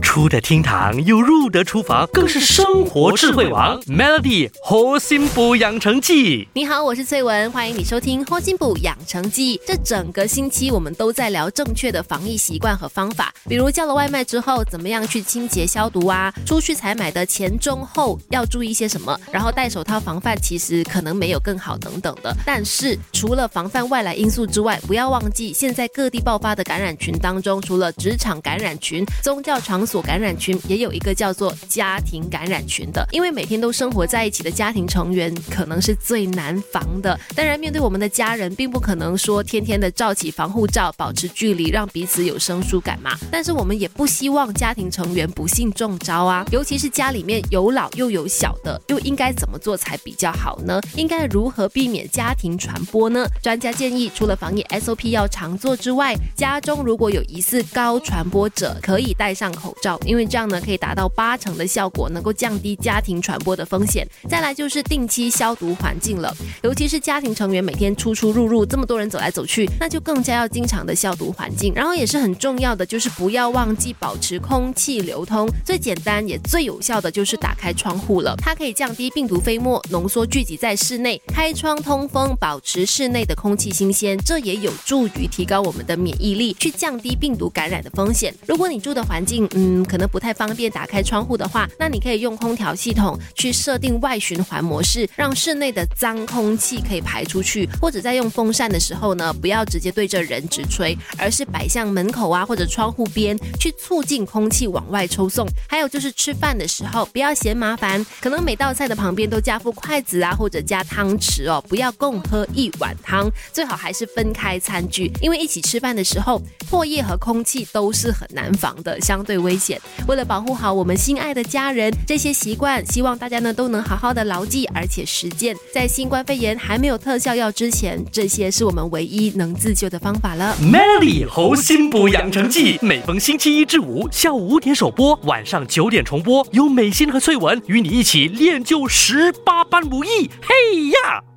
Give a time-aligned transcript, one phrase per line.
[0.00, 3.80] 出得厅堂又入得厨房，更是生活智慧王。
[3.82, 9.56] Melody 核心补养成记，你好，我是翠文，欢迎你收听《霍金补养成记》。
[9.66, 22.34] 这整个星期我们都在聊正确的防疫习惯和方法，比如叫了外卖之后怎么样去清洁消毒啊，出去采买的前中后要注意些什么，然后戴手套防范其实可能没有更好等等的。
[22.44, 33.04] 但是除了防范外来因素之外，不要忘记现在各地爆发的感染群当中，除了职场感染群、宗教场所所感染群，也有一个叫做家庭感染群的。
[33.10, 37.18] 因为每天都生活在一起的家庭成员，可能是最难防的。
[37.34, 43.18] 当然，面对我们的家人，并不可能说天天的照起防护罩，保持距离，让彼此有生疏感嘛。
[43.32, 50.80] 但是我们也不希望家庭成员不幸中招啊， 尤其是家里面有老又有小的，又应该怎么做才比较好呢？
[50.94, 53.26] 应该如何避免家庭传播呢？
[53.42, 64.06] 专家建议，除了防疫 SOP 要常做之外，家中如果有疑似高传播者，可以戴上口罩，因为这样呢可以达到八成的效果，能够降低家庭传播的风险。
[64.28, 71.72] 再来就是定期消毒环境了，尤其是家庭成员每天出出入入，这么多人走来走去，那就更加要经常的消毒环境。
[71.74, 75.48] 然后也是很重要的，就是不要忘记保持空气流通。
[75.64, 88.34] 最简单也最有效的就是打开窗户了，它可以降低病毒飞沫浓缩聚集在室内，开窗通风，保持室内的空气新鲜，这也有助于提高我们的免疫力，去降低病毒感染的风险。
[88.46, 97.68] 如果你住的环境，嗯可能不太方便打开窗户的话，那你可以用空调系统去设定外循环模式，让室内的脏空气可以排出去。
[97.80, 105.46] 或者在用风扇的时候呢，不要直接对着人直吹，而是摆向门口啊或者窗户边，去促进空气往外抽送。
[105.68, 119.80] 还有就是吃饭的时候，不要嫌麻烦，可能每道菜的旁边都加副筷子啊，或者加汤匙哦，不要共喝一碗汤，最好还是分开餐具，因为一起吃饭的时候，唾液和空气都是很难防的，相对危险。
[120.06, 125.56] 为了保护好我们心爱的家人，这些习惯希望大家呢都能好好的牢记，而且实践。
[125.74, 130.56] 在新冠肺炎还没有特效药之前，这些是我们唯一能自救的方法了。
[130.62, 140.30] Melody 猴心补养成记，每逢星期一至五下午五点首播，晚上九点重播，由美心和翠文与你一起练就十八般武艺。
[140.40, 141.29] 嘿呀！